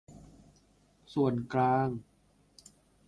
[1.13, 1.89] ส่วนกลาง